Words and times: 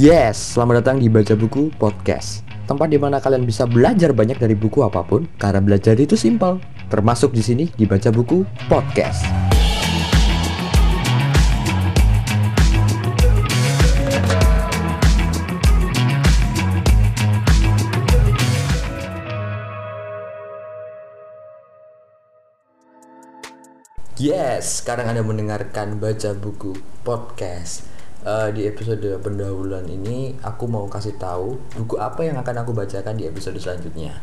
Yes, 0.00 0.56
selamat 0.56 0.80
datang 0.80 1.04
di 1.04 1.12
Baca 1.12 1.36
Buku 1.36 1.68
Podcast. 1.76 2.48
Tempat 2.64 2.88
di 2.88 2.96
mana 2.96 3.20
kalian 3.20 3.44
bisa 3.44 3.68
belajar 3.68 4.16
banyak 4.16 4.40
dari 4.40 4.56
buku 4.56 4.80
apa 4.80 5.04
pun 5.04 5.28
Karena 5.36 5.60
belajar 5.60 5.92
itu 6.00 6.16
simpel. 6.16 6.64
Termasuk 6.88 7.36
di 7.36 7.44
sini 7.44 7.68
di 7.76 7.84
Baca 7.84 8.08
Buku 8.08 8.40
Podcast. 8.72 9.20
Yes, 24.16 24.80
sekarang 24.80 25.12
Anda 25.12 25.20
mendengarkan 25.20 26.00
Baca 26.00 26.32
Buku 26.32 26.80
Podcast 27.04 27.91
Eh, 28.22 28.48
Di 28.54 28.70
episode 28.70 29.18
pendahuluan 29.18 29.82
ini 29.90 30.38
Aku 30.46 30.70
mau 30.70 30.86
kasih 30.86 31.18
tahu 31.18 31.58
buku 31.74 31.98
apa 31.98 32.22
yang 32.22 32.38
akan 32.38 32.62
aku 32.62 32.70
bacakan 32.70 33.18
di 33.18 33.26
episode 33.26 33.58
selanjutnya 33.58 34.14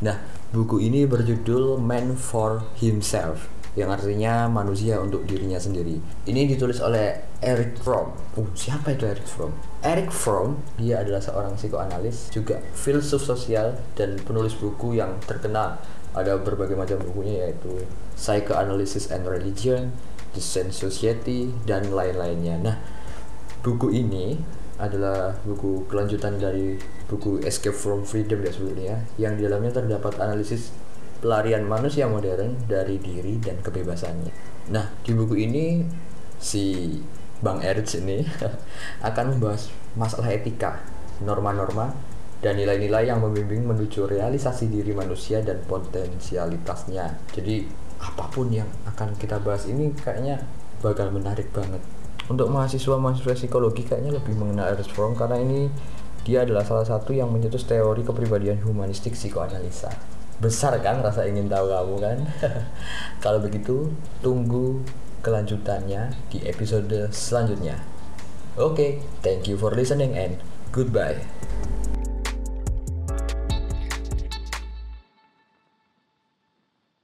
Nah, 0.00 0.16
buku 0.56 0.80
ini 0.80 1.04
berjudul 1.04 1.76
Man 1.76 2.16
for 2.16 2.64
Himself 2.80 3.52
yang 3.72 3.88
artinya 3.88 4.52
manusia 4.52 5.00
untuk 5.00 5.24
dirinya 5.24 5.56
sendiri. 5.56 5.96
Ini 6.28 6.44
ditulis 6.44 6.76
oleh 6.84 7.24
Eric 7.40 7.80
Fromm. 7.80 8.12
Uh, 8.36 8.44
siapa 8.52 8.92
itu 8.92 9.08
Eric 9.08 9.24
Fromm? 9.24 9.56
Eric 9.80 10.12
Fromm, 10.12 10.60
dia 10.76 11.00
adalah 11.00 11.24
seorang 11.24 11.56
psikoanalis, 11.56 12.28
juga 12.28 12.60
filsuf 12.76 13.24
sosial 13.24 13.80
dan 13.96 14.20
penulis 14.20 14.52
buku 14.60 15.00
yang 15.00 15.16
terkenal. 15.24 15.80
Ada 16.12 16.36
berbagai 16.44 16.76
macam 16.76 17.00
bukunya 17.00 17.48
yaitu 17.48 17.88
Psychoanalysis 18.12 19.08
and 19.08 19.24
Religion, 19.24 19.96
The 20.36 20.44
Sense 20.44 20.76
Society, 20.84 21.48
dan 21.64 21.96
lain-lainnya. 21.96 22.60
Nah, 22.60 22.76
buku 23.62 23.94
ini 23.94 24.36
adalah 24.82 25.30
buku 25.46 25.86
kelanjutan 25.86 26.42
dari 26.42 26.74
buku 27.06 27.38
Escape 27.46 27.76
from 27.76 28.02
Freedom 28.02 28.42
ya 28.42 28.50
sebetulnya 28.50 28.96
yang 29.14 29.38
di 29.38 29.46
dalamnya 29.46 29.78
terdapat 29.78 30.18
analisis 30.18 30.74
pelarian 31.22 31.62
manusia 31.62 32.10
modern 32.10 32.58
dari 32.66 32.98
diri 32.98 33.38
dan 33.38 33.62
kebebasannya. 33.62 34.34
Nah, 34.74 34.90
di 35.06 35.14
buku 35.14 35.38
ini 35.38 35.86
si 36.42 36.98
Bang 37.38 37.62
Erits 37.62 37.94
ini 37.94 38.26
akan 39.08 39.38
membahas 39.38 39.70
masalah 39.94 40.34
etika, 40.34 40.82
norma-norma, 41.22 41.94
dan 42.42 42.58
nilai-nilai 42.58 43.06
yang 43.06 43.22
membimbing 43.22 43.62
menuju 43.62 44.10
realisasi 44.10 44.66
diri 44.66 44.90
manusia 44.90 45.38
dan 45.46 45.62
potensialitasnya. 45.70 47.22
Jadi, 47.30 47.70
apa 48.02 48.26
pun 48.26 48.50
yang 48.50 48.66
akan 48.90 49.14
kita 49.14 49.38
bahas 49.38 49.70
ini 49.70 49.94
kayaknya 49.94 50.42
bakal 50.82 51.14
menarik 51.14 51.46
banget. 51.54 51.78
Untuk 52.32 52.48
mahasiswa-mahasiswa 52.48 53.36
psikologi 53.36 53.84
kayaknya 53.84 54.16
lebih 54.16 54.32
mengenal 54.40 54.72
Ernst 54.72 54.96
Fromm 54.96 55.12
karena 55.12 55.36
ini 55.36 55.68
dia 56.24 56.48
adalah 56.48 56.64
salah 56.64 56.88
satu 56.88 57.12
yang 57.12 57.28
mencetus 57.28 57.68
teori 57.68 58.00
kepribadian 58.00 58.56
humanistik 58.64 59.12
psikoanalisa. 59.12 59.92
Besar 60.40 60.80
kan 60.80 61.04
rasa 61.04 61.28
ingin 61.28 61.52
tahu 61.52 61.68
kamu 61.68 61.96
kan? 62.00 62.18
Kalau 63.24 63.36
begitu 63.44 63.92
tunggu 64.24 64.80
kelanjutannya 65.20 66.16
di 66.32 66.40
episode 66.48 67.12
selanjutnya. 67.12 67.76
Oke 68.56 68.72
okay, 68.72 68.90
thank 69.20 69.44
you 69.44 69.60
for 69.60 69.76
listening 69.76 70.16
and 70.16 70.40
goodbye 70.72 71.20